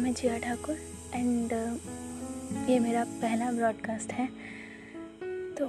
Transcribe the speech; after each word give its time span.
नाम 0.00 0.06
है 0.06 0.12
जिया 0.14 0.36
ठाकुर 0.38 0.76
एंड 1.14 1.52
ये 2.68 2.78
मेरा 2.80 3.02
पहला 3.22 3.50
ब्रॉडकास्ट 3.52 4.12
है। 4.12 4.26
तो 5.54 5.66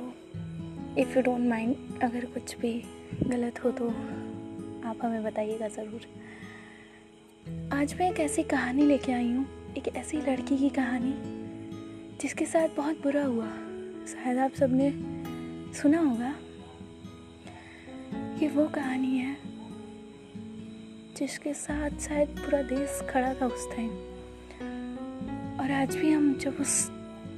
इफ़ 1.02 1.16
यू 1.18 1.22
डोंट 1.22 1.48
माइंड 1.50 2.04
अगर 2.04 2.26
कुछ 2.34 2.56
भी 2.58 2.72
गलत 3.24 3.64
हो 3.64 3.72
तो 3.72 3.88
आप 4.90 5.00
हमें 5.04 5.24
बताइएगा 5.24 5.68
ज़रूर। 5.68 6.06
आज 7.74 7.94
मैं 8.00 8.10
एक 8.12 8.20
ऐसी 8.20 8.44
कहानी 8.44 8.86
लेके 8.86 9.12
आई 9.12 9.32
हूँ, 9.32 9.46
एक 9.78 9.88
ऐसी 9.96 10.18
लड़की 10.20 10.58
की 10.58 10.70
कहानी, 10.70 11.14
जिसके 12.22 12.46
साथ 12.46 12.76
बहुत 12.78 13.02
बुरा 13.04 13.24
हुआ। 13.26 13.48
शायद 14.14 14.38
आप 14.38 14.54
सबने 14.60 14.92
सुना 15.74 16.00
होगा। 16.00 16.34
ये 18.42 18.48
वो 18.48 18.68
कहानी 18.70 19.18
है, 19.18 19.36
जिसके 21.18 21.54
साथ 21.56 22.00
शायद 22.00 22.40
पूरा 22.40 22.62
देश 22.70 23.02
खड़ा 23.10 23.34
था 23.34 23.48
उस 23.48 23.68
टाइम 23.76 23.92
और 25.72 25.78
आज 25.78 25.96
भी 25.96 26.12
हम 26.12 26.38
जब 26.38 26.58
उस 26.60 26.92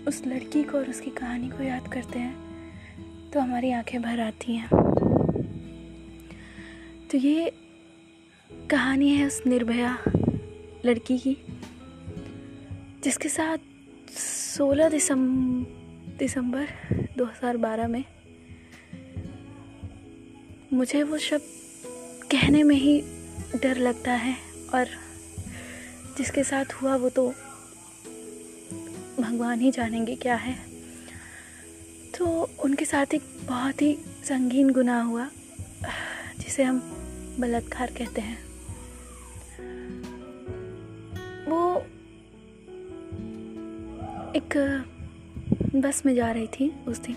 उस 0.08 0.23
लड़की 0.28 0.64
को 0.64 0.78
और 0.78 0.90
उसकी 0.90 1.10
कहानी 1.10 1.50
को 1.50 1.64
याद 1.64 1.88
करते 1.88 2.20
हैं 2.20 2.36
तो 3.32 3.40
हमारी 3.40 3.72
आँखें 3.72 4.02
भर 4.02 4.20
आती 4.20 4.55
हैं। 4.55 4.70
तो 7.12 7.18
ये 7.18 7.52
कहानी 8.72 9.10
है 9.10 9.26
उस 9.26 9.44
निर्भया 9.48 10.04
लड़की 10.86 11.18
की, 11.20 11.38
जिसके 13.04 13.30
साथ 13.30 13.58
16 14.58 14.91
दिसंबर 14.91 16.18
दिसंबर 16.20 16.68
2012 17.18 17.86
में 17.86 18.04
मुझे 20.74 21.04
वो 21.04 21.18
शब्द 21.18 21.44
कहने 22.32 22.63
में 22.63 22.76
ही 22.76 23.02
डर 23.63 23.77
लगता 23.77 24.12
है 24.12 24.35
और 24.74 24.85
जिसके 26.18 26.44
साथ 26.44 26.66
हुआ 26.66 26.96
वो 26.96 27.10
तो 27.10 27.34
भगवान 29.20 29.60
ही 29.60 29.72
जानेंगे 29.72 30.16
क्या 30.16 30.36
है। 30.36 30.56
तो 32.18 32.26
उनके 32.64 32.86
साथ 32.86 33.14
एक 33.14 33.24
बहुत 33.48 33.82
ही 33.82 33.94
संगीन 34.24 34.70
गुनाह 34.70 35.02
हुआ, 35.04 35.28
जिसे 36.40 36.64
हम 36.64 36.80
बलात्कार 37.40 37.91
कहते 37.98 38.22
हैं। 38.22 38.38
वो 41.48 41.62
एक 44.36 44.58
बस 45.76 46.02
में 46.06 46.14
जा 46.16 46.32
रही 46.32 46.48
थी 46.50 46.70
उस 46.88 47.00
दिन, 47.00 47.16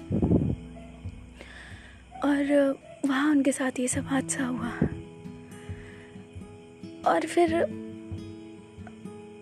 और 2.24 2.78
वहाँ 3.06 3.30
उनके 3.30 3.52
साथ 3.52 3.80
ये 3.80 3.88
सब 3.88 4.06
हादसा 4.06 4.44
हुआ। 4.44 4.70
और 7.06 7.26
फिर 7.26 7.62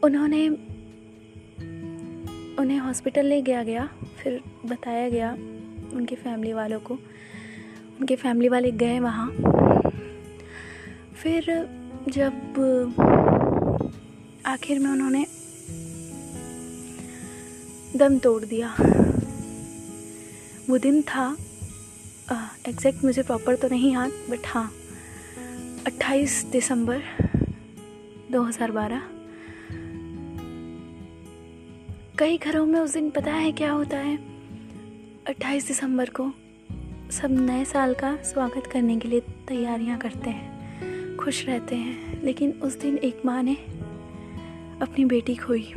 उन्होंने 0.05 0.49
उन्हें 2.59 2.79
हॉस्पिटल 2.79 3.27
ले 3.27 3.41
गया 3.43 3.63
गया, 3.63 3.89
फिर 4.19 4.41
बताया 4.67 5.09
गया 5.09 5.33
उनके 5.95 6.15
फैमिली 6.15 6.53
वालों 6.53 6.81
को। 6.81 6.95
उनके 8.01 8.17
फैमिली 8.17 8.49
वाले 8.49 8.71
गए 8.73 8.99
वहाँ। 9.01 9.31
फिर 11.15 11.45
जब 12.09 12.33
आखिर 14.47 14.79
में 14.79 14.91
उन्होंने 14.91 15.25
दम 17.97 18.19
तोड़ 18.19 18.45
दिया। 18.45 18.75
वो 20.71 20.79
दिन 20.79 21.03
था 21.03 21.37
एग्जैक्ट 22.69 23.05
मुझे 23.05 23.23
प्रॉपर 23.23 23.57
तो 23.57 23.69
नहीं 23.69 23.93
याद 23.95 24.11
बट 24.31 24.47
हाँ 24.47 24.71
28 25.87 26.45
दिसंबर 26.53 27.03
2012 28.33 29.01
कई 32.19 32.37
घरों 32.39 32.67
में 32.67 32.79
उस 32.81 32.93
दिन 32.93 33.11
पता 33.11 33.33
है 33.33 33.53
क्या 33.53 33.71
होता 33.73 33.97
है? 33.97 34.17
28 35.27 35.67
दिसंबर 35.67 36.11
को 36.11 36.27
सब 37.11 37.31
नए 37.31 37.65
साल 37.65 37.95
का 37.95 38.15
स्वागत 38.23 38.67
करने 38.67 38.99
के 38.99 39.09
लिए 39.09 39.21
तैयारियाँ 39.21 39.99
करते 39.99 40.31
हैं, 40.31 41.17
खुश 41.17 41.45
रहते 41.47 41.77
हैं, 41.77 42.23
लेकिन 42.23 42.53
उस 42.63 42.79
दिन 42.81 42.99
एक 42.99 43.23
माँ 43.27 43.43
ने 43.43 43.55
अपनी 44.83 45.05
बेटी 45.05 45.35
खोई। 45.35 45.73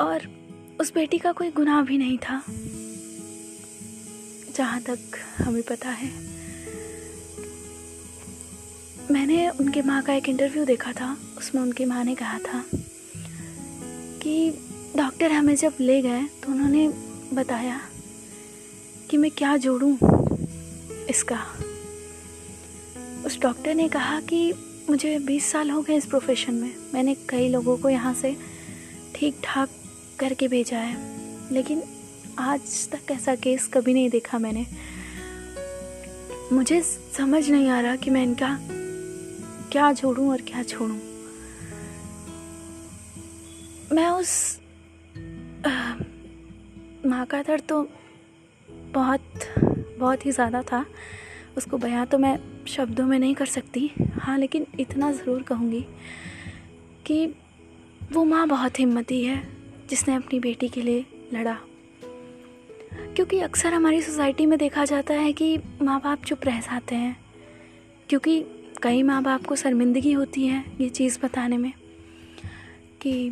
और 0.00 0.28
उस 0.80 0.94
बेटी 0.94 1.18
का 1.18 1.32
कोई 1.32 1.50
गुनाह 1.50 1.82
भी 1.82 1.98
नहीं 1.98 2.18
था, 2.18 2.42
जहाँ 4.56 4.80
तक 4.80 5.18
हमें 5.38 5.62
पता 5.62 5.90
है। 5.90 6.10
मैंने 9.10 9.48
उनके 9.50 9.82
माँ 9.82 10.02
का 10.02 10.14
एक 10.14 10.28
इंटरव्यू 10.28 10.64
देखा 10.64 10.92
था, 10.92 11.16
उसमें 11.38 11.62
उनकी 11.62 11.84
माँ 11.84 12.04
ने 12.04 12.14
कहा 12.14 12.38
था 12.38 12.64
कि 14.22 14.50
डॉक्टर 14.96 15.32
हमें 15.32 15.54
जब 15.56 15.72
ले 15.80 16.00
गए 16.02 16.22
तो 16.42 16.52
उन्होंने 16.52 16.88
बताया 17.34 17.80
कि 19.10 19.16
मैं 19.16 19.30
क्या 19.30 19.56
जोड़ूं 19.56 19.94
इसका। 21.10 21.38
उस 23.26 23.40
डॉक्टर 23.40 23.74
ने 23.74 23.88
कहा 23.88 24.20
कि 24.20 24.52
मुझे 24.90 25.18
20 25.18 25.50
साल 25.52 25.70
हो 25.70 25.82
गए 25.82 25.96
इस 25.96 26.06
प्रोफेशन 26.06 26.54
में। 26.54 26.74
मैंने 26.94 27.14
कई 27.28 27.48
लोगों 27.48 27.76
को 27.76 27.88
यहाँ 27.88 28.14
से 28.14 28.36
ठीक 29.14 29.40
ठाक 29.44 29.68
करके 30.18 30.48
भेजा 30.48 30.78
है, 30.78 30.96
लेकिन 31.52 31.82
आज 32.38 32.88
तक 32.88 33.10
ऐसा 33.10 33.34
केस 33.34 33.68
कभी 33.68 33.94
नहीं 33.94 34.10
देखा 34.10 34.38
मैंने। 34.38 34.66
मुझे 36.52 36.82
समझ 37.16 37.48
नहीं 37.50 37.68
आ 37.68 37.80
रहा 37.80 37.96
कि 37.96 38.10
मैं 38.10 38.22
इनका 38.22 38.58
क्या 39.72 39.92
जोड़ूं 39.92 40.30
और 40.30 40.40
क्या 40.40 40.62
छोड़ूं। 40.62 41.11
मैं 43.92 44.08
उस 44.08 44.60
माँ 47.06 47.24
का 47.26 47.42
दर्द 47.42 47.62
तो 47.68 47.82
बहुत 48.94 49.44
बहुत 49.98 50.24
ही 50.26 50.30
ज़्यादा 50.32 50.62
था। 50.62 50.84
उसको 51.56 51.78
बयां 51.78 52.04
तो 52.06 52.18
मैं 52.18 52.38
शब्दों 52.68 53.06
में 53.06 53.18
नहीं 53.18 53.34
कर 53.34 53.46
सकती। 53.46 53.90
हाँ 54.14 54.38
लेकिन 54.38 54.66
इतना 54.80 55.10
ज़रूर 55.12 55.42
कहूँगी 55.42 55.84
कि 57.06 57.26
वो 58.12 58.24
माँ 58.24 58.46
बहुत 58.48 58.78
हिम्मती 58.78 59.22
है, 59.24 59.42
जिसने 59.90 60.14
अपनी 60.14 60.40
बेटी 60.40 60.68
के 60.68 60.82
लिए 60.82 61.04
लड़ा। 61.34 61.56
क्योंकि 63.16 63.40
अक्सर 63.40 63.74
हमारी 63.74 64.00
सोसाइटी 64.02 64.46
में 64.46 64.58
देखा 64.58 64.84
जाता 64.84 65.14
है 65.14 65.32
कि 65.32 65.56
माँ 65.82 66.00
बाप 66.00 66.24
चुप 66.24 66.44
रह 66.44 66.60
जाते 66.60 66.94
हैं, 66.94 67.16
क्योंकि 68.08 68.44
कई 68.82 69.02
माँ 69.02 69.22
बाप 69.22 69.46
को 69.46 69.56
शर्मिंदगी 69.56 70.12
होती 70.12 70.46
है 70.46 70.64
ये 70.80 70.88
चीज़ 70.90 71.18
बताने 71.22 71.58
में 71.58 71.72
कि 73.02 73.30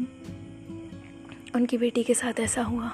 उनकी 1.54 1.78
बेटी 1.78 2.02
के 2.02 2.14
साथ 2.14 2.40
ऐसा 2.40 2.62
हुआ। 2.62 2.92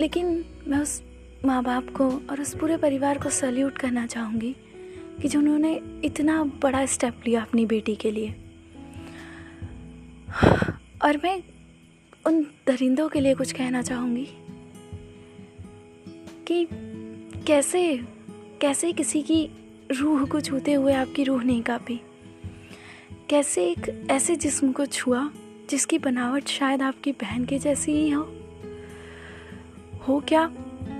लेकिन 0.00 0.44
मैं 0.66 0.78
उस 0.78 1.02
माँ 1.44 1.62
बाप 1.62 1.88
को 1.96 2.10
और 2.10 2.40
उस 2.40 2.54
पूरे 2.54 2.76
परिवार 2.76 3.18
को 3.18 3.30
सल्यूट 3.30 3.78
करना 3.78 4.06
चाहूँगी 4.06 4.56
कि 5.22 5.28
जिन्होंने 5.28 5.80
इतना 6.04 6.44
बड़ा 6.44 6.86
स्टेप 6.86 7.20
लिया 7.26 7.42
अपनी 7.42 7.66
बेटी 7.66 7.96
के 7.96 8.10
लिए। 8.10 8.34
और 11.04 11.16
मैं 11.24 11.42
उन 12.26 12.42
दरिंदों 12.66 13.08
के 13.08 13.20
लिए 13.20 13.34
कुछ 13.34 13.52
कहना 13.52 13.82
चाहूँगी 13.82 14.28
कि 16.48 16.68
कैसे 17.46 18.00
कैसे 18.60 18.92
किसी 18.92 19.22
की 19.22 19.50
रूह 20.00 20.24
को 20.24 20.40
छूते 20.40 20.72
हुए 20.72 20.92
आपकी 20.92 21.24
रूह 21.24 21.44
नहीं 21.44 21.62
कापी? 21.62 22.00
कैसे 23.30 23.70
एक 23.70 24.06
ऐसे 24.10 24.36
जिस्म 24.36 24.72
को 24.72 24.86
छुआ 24.86 25.30
जिसकी 25.70 25.98
बनावट 25.98 26.48
शायद 26.48 26.82
आपकी 26.82 27.12
बहन 27.12 27.44
के 27.44 27.58
जैसी 27.58 27.92
ही 27.92 28.10
हो। 28.10 28.22
हो 30.08 30.18
क्या? 30.20 30.40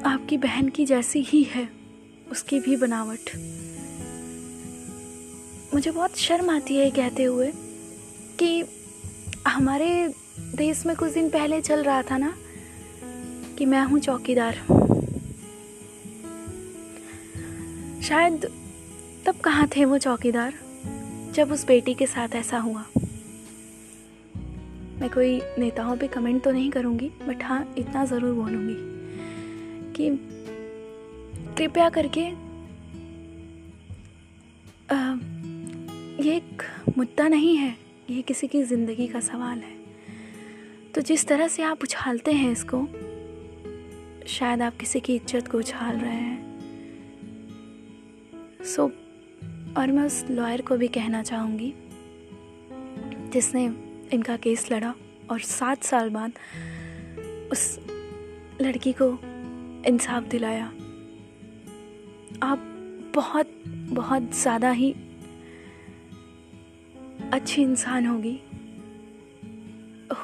आपकी 0.07 0.37
बहन 0.37 0.69
की 0.69 0.85
जैसी 0.87 1.21
ही 1.21 1.43
है, 1.43 1.69
उसकी 2.31 2.61
भी 2.61 2.77
बनावट। 2.77 3.31
मुझे 5.75 5.91
बहुत 5.91 6.17
शर्म 6.17 6.51
आती 6.51 6.77
है 6.77 6.91
कहते 6.91 7.23
हुए 7.23 7.53
कि 8.39 8.65
हमारे 9.49 9.91
देश 10.39 10.87
में 10.87 10.97
कुछ 10.97 11.13
दिन 11.13 11.29
पहले 11.29 11.61
चल 11.61 11.83
रहा 11.83 12.03
था 12.03 12.19
ना, 12.19 12.35
कि 13.59 13.67
मैं 13.67 13.85
हूँ 13.85 13.99
चौकीदार। 13.99 14.55
शायद 18.03 18.49
तब 19.27 19.41
कहाँ 19.41 19.69
थे 19.77 19.85
वो 19.85 19.99
चौकीदार, 19.99 20.55
जब 21.33 21.53
उस 21.53 21.67
बेटी 21.67 21.95
के 21.95 22.07
साथ 22.07 22.29
ऐसा 22.29 22.59
हुआ? 22.59 22.85
मैं 25.01 25.11
कोई 25.11 25.41
नेताओं 25.59 25.97
पे 25.97 26.09
कमेंट 26.09 26.43
तो 26.43 26.51
नहीं 26.51 26.71
करूँगी 26.71 27.09
बट 27.09 27.43
हाँ 27.43 27.75
इतना 27.79 28.05
ज़रूर 28.05 28.35
बोलूँगी 28.35 28.75
कि 29.93 30.11
कृपया 31.59 31.89
करके 31.89 32.27
आ, 34.95 35.15
ये 36.23 36.37
एक 36.37 36.63
मुद्दा 36.99 37.29
नहीं 37.29 37.57
है 37.57 37.77
ये 38.11 38.23
किसी 38.23 38.47
की 38.49 38.63
ज़िंदगी 38.63 39.07
का 39.07 39.21
सवाल 39.21 39.59
है। 39.59 39.79
तो 40.95 41.01
जिस 41.01 41.27
तरह 41.27 41.49
से 41.49 41.63
आप 41.63 41.83
उछालते 41.83 42.33
हैं 42.33 42.53
इसको 42.53 42.87
शायद 44.29 44.63
आप 44.63 44.77
किसी 44.77 45.01
की 45.01 45.15
इज़्ज़त 45.17 45.49
को 45.49 45.59
उछाल 45.59 45.97
रहे 45.97 46.15
हैं। 46.15 46.39
सो 48.65 48.87
so, 48.87 48.93
और 49.77 49.93
मैं 49.93 50.05
उस 50.05 50.25
लॉयर 50.31 50.61
को 50.61 50.77
भी 50.77 50.89
कहना 50.89 51.23
चाहूँगी 51.23 51.73
जिसने 53.33 53.90
इनका 54.13 54.37
केस 54.37 54.71
लड़ा 54.73 54.95
और 55.31 55.41
सात 55.41 55.85
साल 55.85 56.11
बाद 56.11 56.33
उस 57.53 57.79
लड़की 58.61 58.93
को 58.93 59.07
इंसाफ 59.89 60.25
दिलाया। 60.25 60.67
आप 62.43 62.67
बहुत 63.15 63.53
बहुत 63.93 64.31
ज़्यादा 64.35 64.71
ही 64.71 64.93
अच्छी 67.33 67.63
इंसान 67.63 68.07
होगी। 68.07 68.39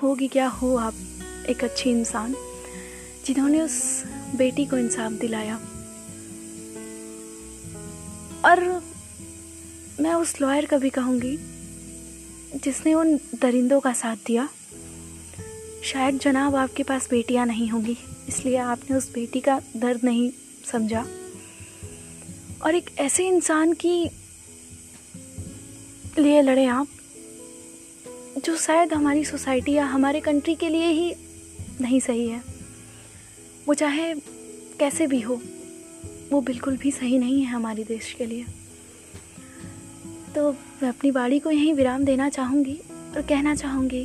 होगी 0.02 0.28
क्या? 0.28 0.46
हो 0.48 0.76
आप 0.76 0.94
एक 1.50 1.64
अच्छी 1.64 1.90
इंसान 1.90 2.34
जिन्होंने 3.26 3.60
उस 3.60 4.04
बेटी 4.36 4.66
को 4.66 4.78
इंसाफ 4.78 5.12
दिलाया। 5.12 5.56
और 8.44 8.64
मैं 10.00 10.14
उस 10.14 10.40
लॉयर 10.40 10.66
का 10.66 10.78
भी 10.78 10.90
कहूँगी 10.90 11.36
जिसने 12.64 12.94
उन 12.94 13.16
दरिंदों 13.16 13.80
का 13.80 13.92
साथ 13.92 14.16
दिया, 14.26 14.48
शायद 15.84 16.18
जनाब 16.18 16.54
आपके 16.54 16.82
पास 16.82 17.08
बेटियाँ 17.10 17.46
नहीं 17.46 17.68
होंगी, 17.68 17.96
इसलिए 18.28 18.56
आपने 18.56 18.96
उस 18.96 19.12
बेटी 19.12 19.40
का 19.40 19.60
दर्द 19.76 20.04
नहीं 20.04 20.30
समझा। 20.72 21.06
और 22.62 22.74
एक 22.74 22.90
ऐसे 22.98 23.28
इंसान 23.28 23.72
की 23.72 24.10
लिए 26.18 26.42
लड़े 26.42 26.64
आप, 26.64 26.88
जो 28.44 28.56
शायद 28.56 28.92
हमारी 28.92 29.24
सोसाइटी 29.24 29.72
या 29.72 29.84
हमारे 29.84 30.20
कंट्री 30.20 30.54
के 30.54 30.68
लिए 30.68 30.86
ही 30.86 31.14
नहीं 31.80 32.00
सही 32.00 32.28
है। 32.28 32.42
वो 33.68 33.74
चाहे 33.74 34.14
कैसे 34.78 35.06
भी 35.06 35.20
हो, 35.20 35.40
वो 36.32 36.40
बिल्कुल 36.40 36.76
भी 36.76 36.90
सही 36.90 37.18
नहीं 37.18 37.42
है 37.42 37.46
हमारे 37.46 37.84
देश 37.84 38.12
के 38.12 38.26
लिए। 38.26 38.46
तो 40.36 40.50
मैं 40.52 40.88
अपनी 40.88 41.10
बाड़ी 41.10 41.38
को 41.38 41.50
यहीं 41.50 41.72
विराम 41.74 42.02
देना 42.04 42.28
चाहूँगी 42.28 42.74
और 43.16 43.22
कहना 43.22 43.54
चाहूँगी 43.54 44.04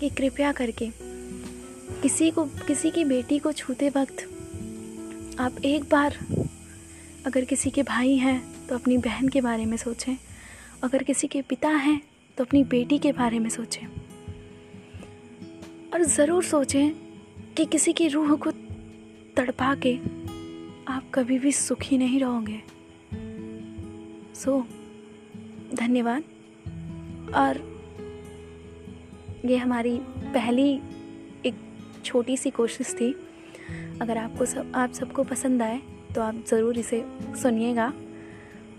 कि 0.00 0.08
कृपया 0.08 0.50
करके 0.52 0.90
किसी 2.02 2.30
को, 2.30 2.44
किसी 2.44 2.90
की 2.90 3.04
बेटी 3.04 3.38
को 3.38 3.52
छूते 3.52 3.88
वक्त 3.88 4.26
आप 5.40 5.64
एक 5.64 5.84
बार 5.84 6.18
अगर 7.26 7.44
किसी 7.44 7.70
के 7.70 7.82
भाई 7.82 8.14
हैं 8.16 8.66
तो 8.66 8.74
अपनी 8.74 8.98
बहन 8.98 9.28
के 9.28 9.40
बारे 9.40 9.66
में 9.66 9.76
सोचें। 9.76 10.16
अगर 10.82 11.02
किसी 11.02 11.26
के 11.26 11.42
पिता 11.42 11.68
हैं 11.68 12.00
तो 12.38 12.44
अपनी 12.44 12.64
बेटी 12.64 12.98
के 12.98 13.12
बारे 13.12 13.38
में 13.38 13.50
सोचें। 13.50 13.86
और 15.94 16.04
ज़रूर 16.04 16.44
सोचें 16.44 16.90
कि 17.56 17.64
किसी 17.64 17.92
की 17.92 18.08
रूह 18.08 18.36
को 18.36 18.50
तड़पा 19.36 19.74
के 19.86 19.96
आप 20.92 21.10
कभी 21.14 21.38
भी 21.38 21.52
सुखी 21.52 21.98
नहीं 21.98 22.20
रहोगे। 22.20 22.62
सो 24.34 24.66
धन्यवाद। 25.74 26.22
और 27.34 27.62
ये 29.44 29.56
हमारी 29.56 29.98
पहली 30.34 30.72
एक 31.46 31.54
छोटी 32.04 32.36
सी 32.36 32.50
कोशिश 32.50 32.94
थी। 32.94 33.12
अगर 34.00 34.18
आपको 34.18 34.46
सब, 34.46 34.72
आप 34.74 34.92
सबको 34.92 35.24
पसंद 35.24 35.62
आए 35.62 35.80
तो 36.14 36.22
आप 36.22 36.44
ज़रूर 36.48 36.78
इसे 36.78 37.04
सुनिएगा 37.42 37.92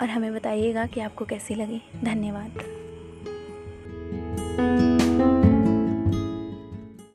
और 0.01 0.09
हमें 0.09 0.33
बताइएगा 0.33 0.85
कि 0.85 1.01
आपको 1.01 1.25
कैसी 1.25 1.55
लगी। 1.55 1.81
धन्यवाद। 2.03 2.76